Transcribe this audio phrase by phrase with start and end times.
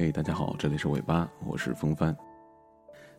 [0.00, 2.16] 嘿，大家好，这里是尾巴，我是风帆。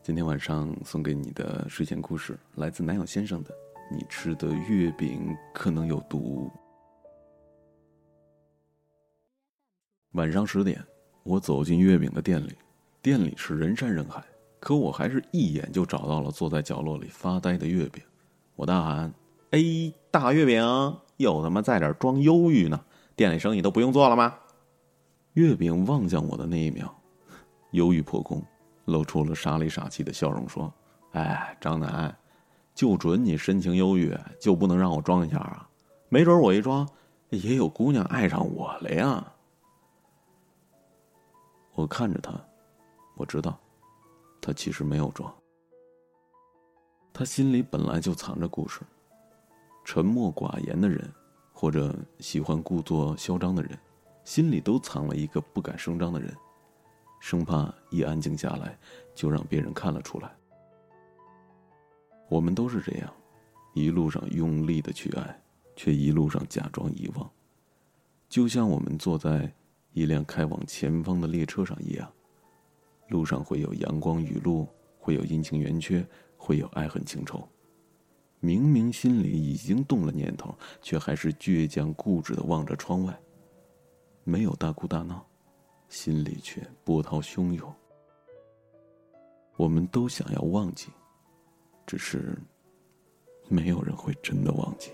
[0.02, 3.52] 今天晚上送给你的睡前故事来自南友先生的
[3.92, 6.50] 《你吃的月饼可能有毒》。
[10.14, 10.84] 晚上十点，
[11.22, 12.56] 我走进月饼的店里，
[13.00, 14.24] 店里是人山人海，
[14.60, 18.04] 可我还是一眼就找到了坐在角落里发呆的月饼。
[18.56, 19.14] 我大喊
[19.52, 19.60] ：“哎，
[20.10, 20.64] 大月饼，
[21.18, 22.84] 又他妈在这装忧郁呢！
[23.16, 24.36] 店里生意都不用做了吗？”
[25.34, 26.94] 月饼望向我的那一秒，
[27.72, 28.44] 忧郁破空，
[28.86, 30.74] 露出了傻里傻气的笑容，说
[31.14, 32.14] ：“哎，张楠，
[32.76, 35.70] 就准你深情忧郁，就不能让我装一下啊？
[36.10, 36.86] 没准我一装，
[37.30, 39.26] 也有姑娘爱上我了呀。”
[41.76, 42.34] 我看着他，
[43.16, 43.58] 我知道，
[44.42, 45.34] 他其实没有装。
[47.14, 48.82] 他心里本来就藏着故事。
[49.86, 51.10] 沉默寡言的人，
[51.54, 53.80] 或者喜欢故作嚣张的人。
[54.24, 56.36] 心里都藏了一个不敢声张的人，
[57.20, 58.78] 生怕一安静下来，
[59.14, 60.32] 就让别人看了出来。
[62.30, 63.14] 我们都是这样，
[63.74, 65.42] 一路上用力的去爱，
[65.76, 67.30] 却一路上假装遗忘，
[68.30, 69.52] 就像我们坐在
[69.92, 72.10] 一辆开往前方的列车上一样。
[73.10, 74.66] 路上会有阳光雨露，
[74.98, 76.08] 会有阴晴圆缺，
[76.38, 77.46] 会有爱恨情仇。
[78.40, 83.20] 明明心里已经动了念头，却还是倔强固执的望着窗外。
[84.24, 85.26] 没有大哭大闹，
[85.90, 87.74] 心里却波涛汹涌。
[89.58, 90.90] 我们都想要忘记，
[91.86, 92.38] 只是
[93.48, 94.92] 没有人会真的忘记。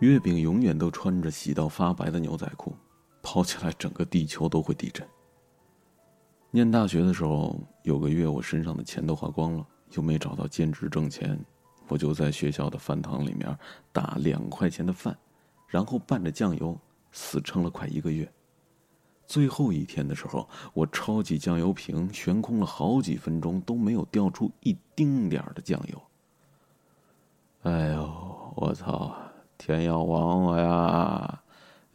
[0.00, 2.72] 月饼永远都穿着洗到发白的牛仔裤，
[3.20, 5.04] 跑起来整个地球都会地震。
[6.50, 11.38] 念大学的时候，有个月我身上的钱都花光了，又没找到兼职挣钱，
[11.88, 13.56] 我就在学校的饭堂里面
[13.92, 15.16] 打两块钱的饭，
[15.66, 16.78] 然后拌着酱油，
[17.12, 18.30] 死撑了快一个月。
[19.26, 26.02] 最后一天的时候，我抄起酱油瓶悬空了好几分钟，都没有掉出一丁点儿的酱油。
[27.62, 29.14] 哎呦，我操！
[29.58, 31.42] 天要亡我呀！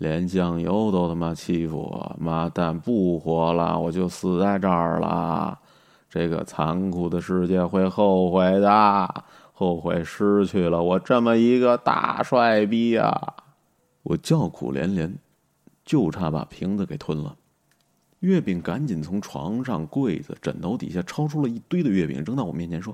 [0.04, 5.58] 连酱油都他妈欺负我，妈蛋不活了，我就死在这儿了。
[6.10, 13.34] 这个残酷的世界会后悔的，后悔失去了我这么一个大帅逼呀！
[14.04, 15.16] 我叫苦连连，
[15.86, 17.34] 就差把瓶子给吞了。
[18.20, 22.94] 月饼赶紧从床上、柜子、枕头底下抄出了一堆的月饼，扔到我面前说：“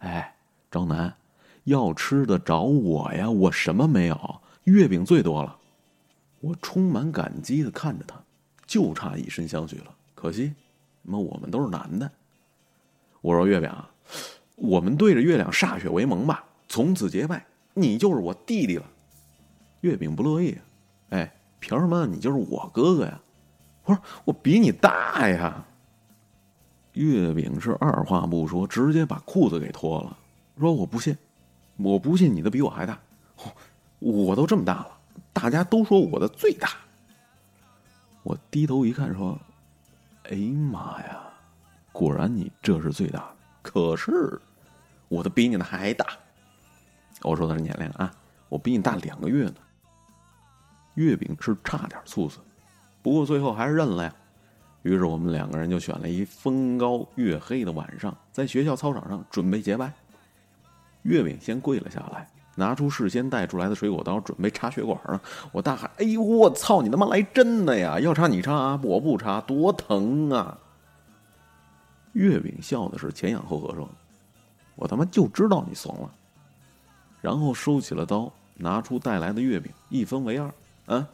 [0.00, 0.34] 哎，
[0.72, 1.14] 张楠，
[1.62, 5.54] 要吃的找我呀，我什么没有，月饼最多了。”
[6.40, 8.22] 我充满感激的看着他，
[8.66, 9.94] 就差以身相许了。
[10.14, 10.52] 可惜，
[11.02, 12.10] 妈，我们都是男的。
[13.20, 13.90] 我说月饼啊，
[14.56, 17.44] 我们对着月亮歃血为盟吧，从此结拜，
[17.74, 18.84] 你就是我弟弟了。
[19.80, 20.56] 月饼不乐意，
[21.10, 23.20] 哎，凭什么你就是我哥哥呀？
[23.84, 25.64] 我说我比你大呀。
[26.92, 30.18] 月饼是二话不说，直接把裤子给脱了，
[30.58, 31.16] 说我不信，
[31.76, 33.00] 我不信你的比我还大，
[33.98, 34.97] 我都这么大了。
[35.40, 36.70] 大家都说我的最大，
[38.24, 39.38] 我低头一看，说
[40.28, 41.22] ：“哎妈呀，
[41.92, 43.30] 果然你这是最大。
[43.62, 44.36] 可是
[45.06, 46.04] 我的比你的还大。”
[47.22, 48.12] 我说的是年龄啊，
[48.48, 49.54] 我比你大两个月呢。
[50.94, 52.40] 月饼是差点猝死，
[53.00, 54.12] 不过最后还是认了呀。
[54.82, 59.92] 于是我们两个人就选了一风高月黑的晚上，在学校操场上准备结拜。
[61.02, 62.28] 月饼先跪了下来。
[62.58, 65.20] 拿出事先带出来的水果刀，准备插血管呢。
[65.52, 66.82] 我大喊：“哎呦，我操！
[66.82, 68.00] 你他妈来真的呀！
[68.00, 70.58] 要插你插啊，我不插，多疼啊！”
[72.14, 73.88] 月饼笑的是前仰后合，说
[74.74, 76.10] ：“我他妈就知道你怂了。”
[77.22, 80.52] 然后收起了刀，拿出带来的月饼，一分为二，
[80.86, 81.06] 啊，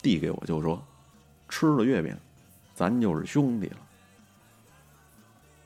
[0.00, 0.82] 递给我就说
[1.46, 2.16] ：“吃了月饼，
[2.74, 3.76] 咱就是兄弟了。”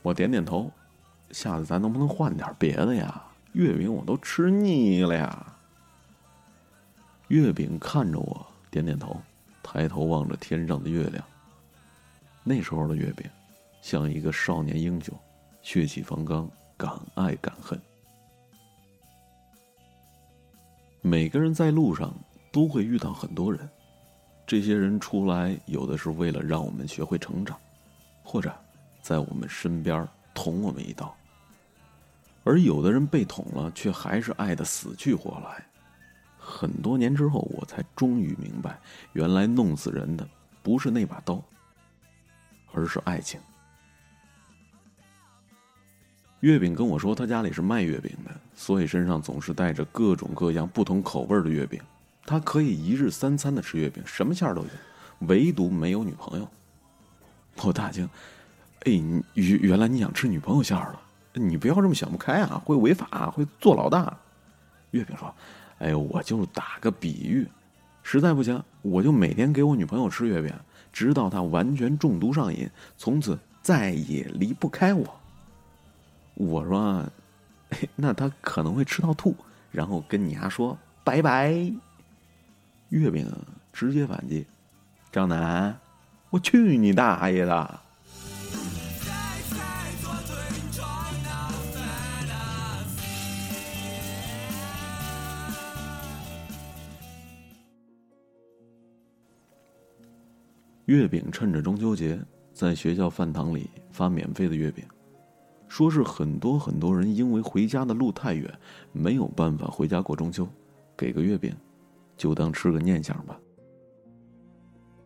[0.03, 0.69] 我点点头，
[1.31, 3.23] 下次咱能不能换点别的呀？
[3.53, 5.55] 月饼我都吃腻了呀。
[7.29, 9.21] 月饼看着我，点点头，
[9.63, 11.25] 抬头望着天上的月亮。
[12.45, 13.29] 那时候的月饼，
[13.83, 15.15] 像一个少年英雄，
[15.61, 17.79] 血气方刚，敢爱敢恨。
[21.03, 22.15] 每个人在路上
[22.51, 23.69] 都会遇到很多人，
[24.47, 27.59] 这些人出来，有的是为了让我们学会成长，
[28.23, 28.55] 或者
[29.03, 31.15] 在我们身边捅我们一刀。
[32.45, 35.65] 而有的人被捅了，却还是爱的死去活来。
[36.39, 38.81] 很多年之后，我才终于明白，
[39.13, 40.27] 原来弄死人的
[40.63, 41.43] 不是那把刀，
[42.73, 43.39] 而是爱情。
[46.41, 51.81] 月饼跟我说，他家里是卖月饼的，所以身上总是带着各种各样不同口味的月饼。
[52.25, 54.69] 他可以一日三餐的吃月饼，什么馅儿都有，
[55.27, 56.49] 唯独没有女朋友。
[57.57, 58.09] 我大惊，
[58.85, 58.93] 哎，
[59.35, 61.03] 原原来你想吃女朋友馅儿了？
[61.35, 64.17] 你不要这么想不开啊，会违法，会坐老大。
[64.91, 65.33] 月饼说
[65.79, 67.47] ：“哎呦，我就打个比喻，
[68.03, 70.53] 实在不行，我就每天给我女朋友吃月饼，
[70.93, 75.21] 直到她完全中毒上瘾，从此再也离不开我。”
[76.35, 77.05] 我说
[77.95, 79.37] ：“那她可能会吃到吐，
[79.71, 81.53] 然后跟你丫说拜拜。”
[82.89, 83.31] 月饼
[83.73, 84.47] 直接反击
[85.13, 85.79] ：“张楠，
[86.31, 87.81] 我去你大爷的！”
[100.89, 102.19] 月饼趁着中秋节，
[102.51, 104.83] 在学校饭堂里发免费的月饼，
[105.69, 108.51] 说是很多很多人因为回家的路太远，
[108.91, 110.49] 没有办法回家过中秋，
[110.97, 111.55] 给个月饼，
[112.17, 113.39] 就当吃个念想吧。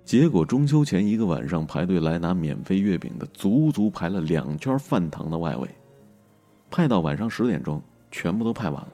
[0.04, 5.68] 结果中秋前一个晚上排队来拿免费月饼的，足足排了两圈饭堂的外围，
[6.70, 8.92] 派到晚上十点钟，全部都派完了。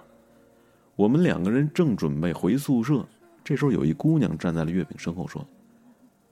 [0.96, 3.06] 我们两个人正准备回宿舍，
[3.44, 5.46] 这时候有一姑娘站在了月饼身后说。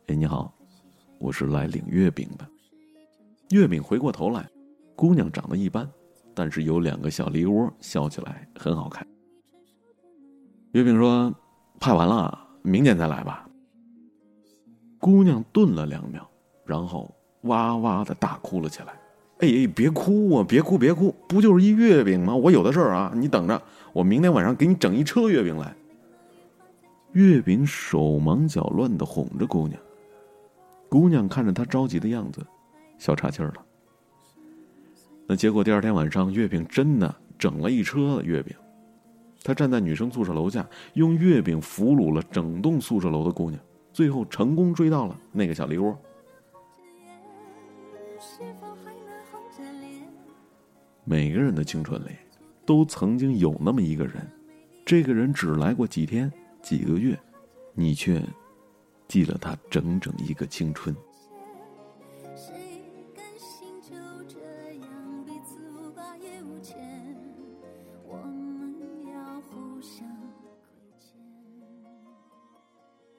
[0.08, 0.55] 哎，你好，
[1.19, 2.47] 我是来领月饼的。
[3.50, 4.49] 月饼回过头来，
[4.94, 5.88] 姑娘长得一般，
[6.32, 9.05] 但是有两个小梨窝，笑起来很好看。
[10.70, 11.35] 月饼说
[11.81, 13.49] ：“派完了，明年再来吧。”
[15.00, 16.25] 姑娘顿了两秒，
[16.64, 17.12] 然后
[17.43, 18.93] 哇哇的大哭了起来。
[19.38, 22.32] 哎哎，别哭啊，别哭别哭，不就是一月饼吗？
[22.32, 23.61] 我有的事儿啊，你等着，
[23.93, 25.75] 我明天晚上给你整一车月饼来。
[27.11, 29.81] 月饼手忙脚乱的哄着姑娘。
[30.88, 32.44] 姑娘看着他着急的样子，
[32.98, 33.64] 笑岔气儿了。
[35.26, 38.56] 那结果第二天晚上，月饼真的整了一车的月饼。
[39.42, 43.60] 他站在女生宿舍楼下，用月饼俘虏了整栋宿舍楼的姑娘，
[43.92, 45.96] 最后成功追到了那个小梨窝。
[51.04, 52.10] 每个人的青春里，
[52.64, 54.26] 都曾经有那么一个人，
[54.84, 57.18] 这个人只来过几天、几个月，
[57.74, 58.22] 你却。
[59.08, 60.94] 记了他整整一个青春。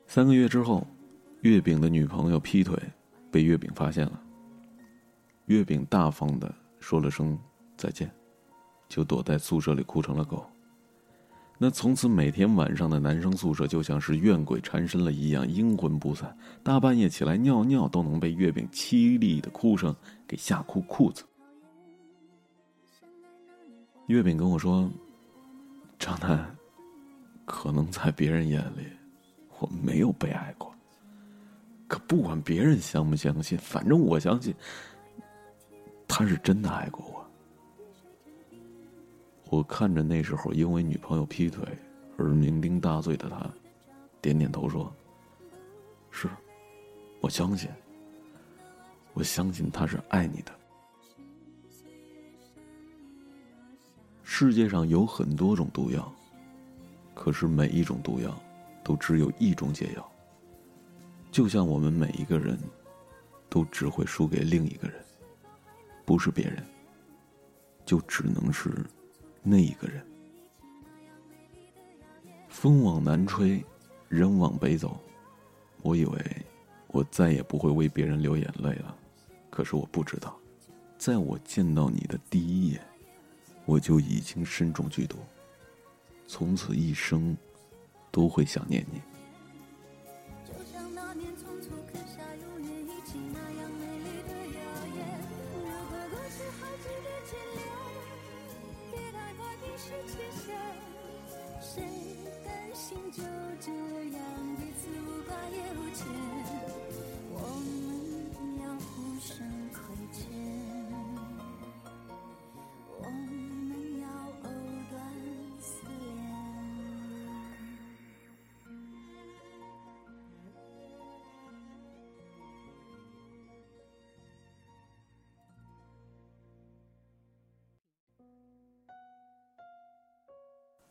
[0.07, 0.85] 三个月之后，
[1.41, 2.75] 月饼的女朋友劈腿，
[3.29, 4.19] 被月饼发现了。
[5.45, 7.37] 月饼大方的说了声
[7.77, 8.11] 再见，
[8.89, 10.43] 就躲在宿舍里哭成了狗。
[11.59, 16.37] 那从此每天晚上的男生宿舍就像是怨鬼缠身了一样，阴魂不散。
[16.61, 19.95] 大半夜起来尿尿都能被月饼凄厉的哭声
[20.27, 21.23] 给吓哭裤子。
[24.05, 24.87] 月饼跟我说
[25.97, 26.55] ：“张楠，
[27.43, 28.85] 可能在别人眼里，
[29.57, 30.71] 我没有被爱过。
[31.87, 34.53] 可不管别人相不相信，反正我相信，
[36.07, 37.16] 他是真的爱过我。”
[39.49, 41.65] 我看着那时候因为女朋友劈腿
[42.17, 43.49] 而酩酊大醉的他，
[44.21, 44.93] 点点头说
[46.11, 46.27] ：“是，
[47.21, 47.69] 我相信。
[49.13, 50.51] 我相信他是爱你的。
[54.21, 56.13] 世界上有很多种毒药，
[57.15, 58.37] 可是每一种毒药
[58.83, 60.11] 都只有一种解药。
[61.31, 62.59] 就像我们每一个人，
[63.49, 65.03] 都只会输给另一个人，
[66.05, 66.63] 不是别人，
[67.85, 68.69] 就只能是。”
[69.49, 70.05] 那一个人，
[72.49, 73.63] 风往南吹，
[74.09, 74.99] 人往北走。
[75.81, 76.21] 我以为
[76.87, 78.93] 我再也不会为别人流眼泪了，
[79.49, 80.37] 可是我不知道，
[80.97, 82.81] 在我见到你的第一眼，
[83.63, 85.15] 我就已经身中剧毒，
[86.27, 87.33] 从此一生
[88.11, 88.99] 都会想念你。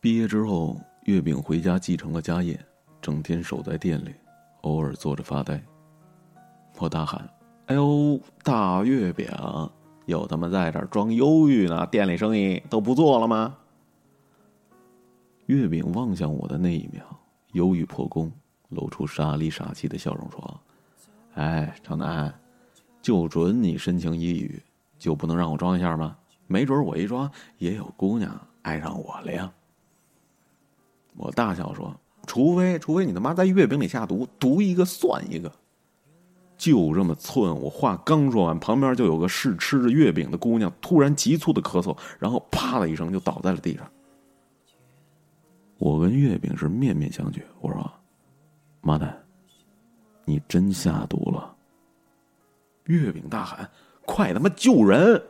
[0.07, 2.57] 毕业之后，月饼回家继承了家业，
[3.01, 4.15] 整天守在店里，
[4.61, 5.61] 偶尔坐着发呆。
[6.77, 7.29] 我大喊
[7.67, 9.27] ：“哎呦，大月饼，
[10.05, 11.85] 又他妈在这儿装忧郁呢？
[11.87, 13.57] 店里生意都不做了吗？
[15.47, 17.03] 月饼望向我的那一秒，
[17.51, 18.31] 忧郁破功，
[18.69, 20.61] 露出傻里傻气的笑容，说
[21.35, 22.33] ：“哎，长南，
[23.01, 24.63] 就准你深情一语，
[24.97, 26.15] 就不能让我装一下吗？
[26.47, 29.51] 没准我一装，也有姑娘爱上我了呀。”
[31.17, 31.93] 我大笑说
[32.25, 35.51] ：“除非，除非你他妈在月饼里下毒，毒一个算一个。”
[36.57, 43.87] 就这么寸，我话刚说完，旁边就有个试吃着月饼的姑娘突然急促的咳嗽，然后啪的一声就倒在了地上。
[45.77, 47.91] 我跟月饼是面面相觑，我说
[48.81, 49.23] ：“妈蛋，
[50.25, 51.55] 你真下毒了！”
[52.85, 53.69] 月饼大喊
[54.05, 55.21] ：“快他妈救人！”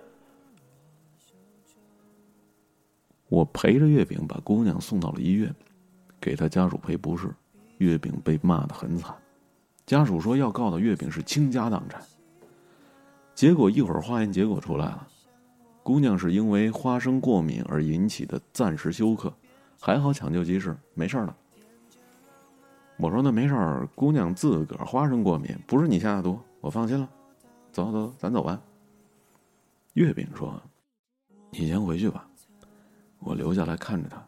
[3.28, 5.54] 我陪着月饼把姑娘送到了医院，
[6.20, 7.30] 给他家属赔不是，
[7.78, 9.16] 月饼被骂的很惨。
[9.86, 12.02] 家属说要告的月饼是倾家荡产。
[13.34, 15.08] 结果一会儿化验结果出来了，
[15.84, 19.34] 姑娘是因为花生过敏而引起的暂时休克，
[19.80, 21.36] 还好抢救及时，没事了。
[22.98, 27.08] 我说那没事儿，姑娘自个儿花生过敏，不是你下的毒，我放心了。
[27.72, 28.60] 走走走，咱走吧。
[29.94, 30.60] 月饼说
[31.52, 32.28] ：“你先回去吧，
[33.20, 34.22] 我留下来看着她。”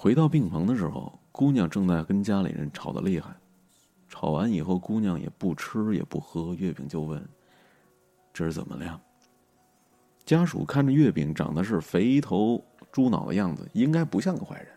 [0.00, 3.36] 回到病房的时候，姑娘正在跟家里人吵得厉害。
[4.08, 7.22] 吵完以后，姑娘也不吃也不喝，月饼就问
[8.32, 8.98] ：“这是怎么了？”？”
[10.24, 14.68] 家属看着月饼长得是肥头猪脑的样子，应该不像个坏人，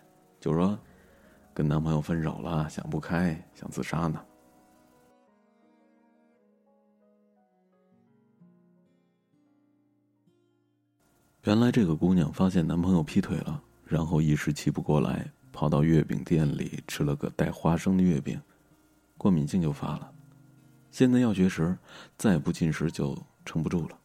[0.41, 0.77] 就说
[1.55, 4.21] ：“跟男朋友分手了，想不开，想自杀呢。”
[11.43, 13.63] 原来这个姑娘发现男朋友劈腿了，
[13.93, 18.41] 然后一时气不过来，跑到月饼店里吃了个带花生的月饼。
[19.19, 20.12] 过敏性就发了，
[20.89, 21.77] 现在要绝食，
[22.17, 24.00] 再不进食就撑不住了。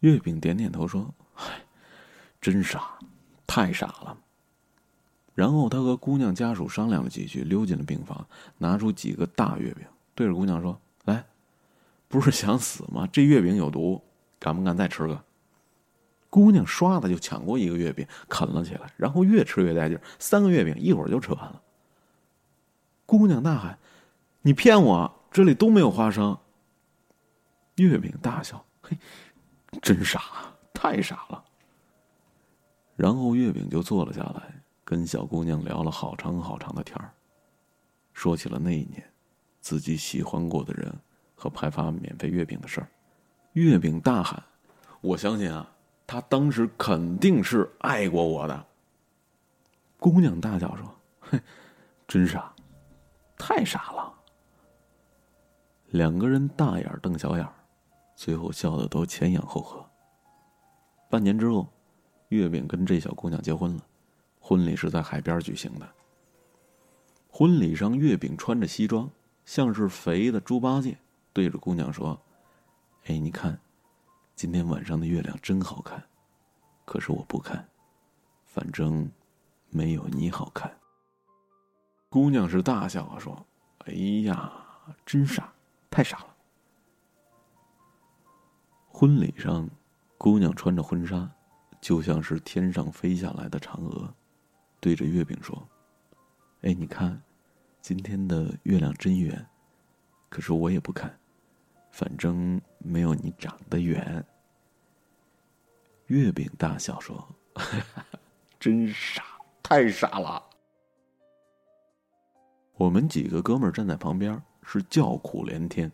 [0.00, 1.54] 月饼点点头说：“嗨，
[2.38, 2.98] 真傻，
[3.46, 4.18] 太傻了。”
[5.34, 11.24] 然后他和姑娘家属商量了几句，溜进了病房，拿出几个大月饼，对着姑娘说：“来，
[12.08, 13.08] 不是想死吗？
[13.10, 14.02] 这月饼有毒，
[14.38, 15.24] 敢不敢再吃个？”
[16.34, 21.62] 姑娘唰的就抢过一个月饼，啃了起来，然后越吃越带劲，三个月饼一会儿就吃完了。
[23.06, 23.78] 姑娘大喊
[24.42, 25.28] ：“你骗我！
[25.30, 26.36] 这里都没有花生。”
[27.78, 28.98] 月饼大笑：“嘿，
[29.80, 30.20] 真傻，
[30.72, 31.44] 太傻了。”
[32.98, 37.14] 然后月饼就坐了下来，跟小姑娘聊了好长好长的天儿，
[38.12, 39.08] 说起了那一年
[39.60, 40.92] 自己喜欢过的人
[41.36, 42.88] 和派发免费月饼的事儿。
[43.52, 44.42] 月饼大喊
[45.00, 45.70] ：“我相信啊，
[46.06, 48.66] 他当时肯定是爱过我的。”
[49.98, 51.40] 姑娘大叫说：“嘿，
[52.06, 52.52] 真傻。”
[53.36, 54.14] 太傻了，
[55.88, 57.46] 两个人大眼瞪小眼
[58.14, 59.84] 最后笑得都前仰后合。
[61.10, 61.68] 半年之后，
[62.28, 63.82] 月饼跟这小姑娘结婚了，
[64.40, 65.88] 婚礼是在海边举行的。
[67.28, 69.10] 婚礼上，月饼穿着西装，
[69.44, 70.96] 像是肥的猪八戒，
[71.32, 72.18] 对着姑娘说
[73.06, 73.58] ：“哎，你看，
[74.36, 76.02] 今天晚上的月亮真好看，
[76.84, 77.68] 可是我不看，
[78.44, 79.08] 反正
[79.70, 80.76] 没有你好看。”
[82.10, 83.46] 姑娘是大笑啊，说
[83.86, 83.92] ：“哎
[84.24, 84.52] 呀，
[85.06, 85.52] 真傻，
[85.88, 86.36] 太傻了。”
[88.90, 89.70] 婚礼上，
[90.18, 91.30] 姑娘穿着婚纱，
[91.80, 94.12] 就像是天上飞下来的嫦娥，
[94.80, 95.56] 对着月饼说
[96.62, 97.22] ：“哎，你看，
[97.80, 99.46] 今天的月亮真圆，
[100.28, 101.16] 可是我也不看，
[101.92, 104.24] 反正没有你长得圆。”
[106.06, 107.26] 月饼大笑说
[108.60, 109.24] ：“真傻，
[109.62, 110.42] 太傻了。”
[112.76, 115.90] 我们几个哥们儿站在旁边，是叫苦连天，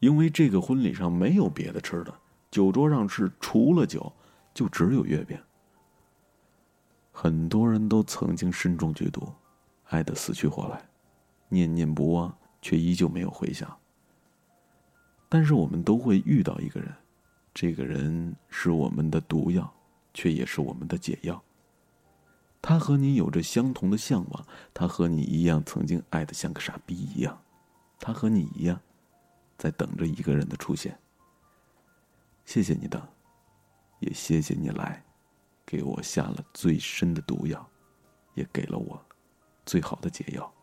[0.00, 2.12] 因为这个婚礼上没有别的吃的，
[2.50, 4.12] 酒桌上是除了酒，
[4.52, 5.38] 就只有月饼。
[7.12, 9.32] 很多人都曾经身中剧毒，
[9.84, 10.82] 爱得死去活来，
[11.48, 13.78] 念念不忘，却依旧没有回响。
[15.34, 16.94] 但是我们都会遇到一个人，
[17.52, 19.68] 这个人是我们的毒药，
[20.14, 21.42] 却也是我们的解药。
[22.62, 27.36] 他和你有着相同的向往，他和你一样曾经爱的像个傻逼一样，
[27.98, 28.80] 他和你一样，
[29.58, 30.96] 在等着一个人的出现。
[32.44, 33.02] 谢谢你等，
[33.98, 35.02] 也谢谢你来，
[35.66, 37.68] 给我下了最深的毒药，
[38.34, 39.04] 也给了我
[39.66, 40.54] 最好的解药。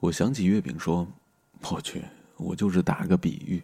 [0.00, 1.06] 我想起月饼说
[1.70, 2.04] ：“我去，
[2.40, 3.62] 我就是打个比喻，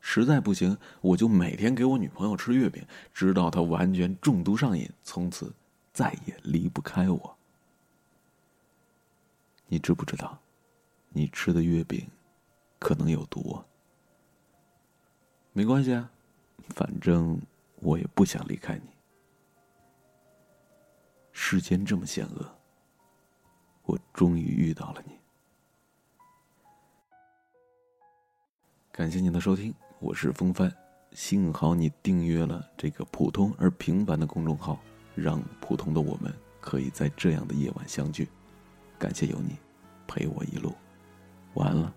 [0.00, 5.52] 实在不行，我就每天给我女朋友吃月饼，直到她完全中毒上瘾，从此。”
[5.94, 7.36] 再也离不开我。
[9.68, 10.36] 你知不知道，
[11.10, 12.04] 你吃的月饼
[12.80, 13.62] 可能有毒？
[15.52, 16.10] 没关系啊，
[16.70, 17.40] 反正
[17.76, 18.90] 我也不想离开你。
[21.30, 22.58] 世间这么险恶，
[23.84, 25.13] 我终于遇到了你。
[28.96, 30.72] 感谢您的收听，我是风帆。
[31.14, 34.78] 幸好你订阅了这个普通而平凡的公众号，
[35.16, 38.28] 让普通的我们可以在这样的夜晚相聚。
[38.96, 39.56] 感谢有你，
[40.06, 40.72] 陪我一路。
[41.54, 41.92] 晚安了，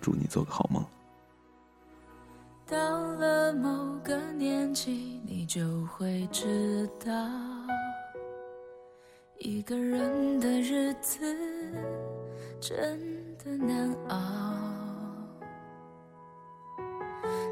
[0.00, 0.84] 祝你做个好梦。
[2.66, 2.76] 到
[3.12, 7.12] 了某个年纪，你就会知道，
[9.38, 11.20] 一个人的日子
[12.60, 12.98] 真
[13.38, 14.63] 的难熬。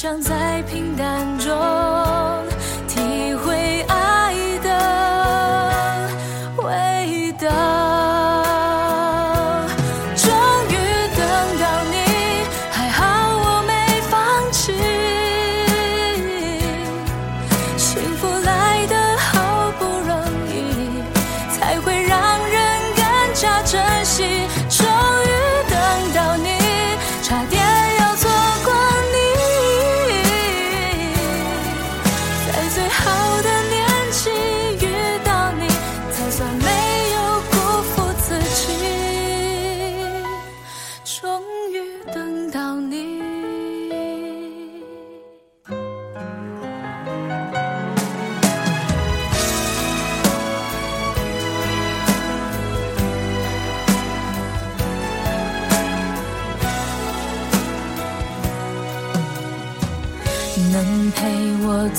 [0.00, 1.38] 想再平淡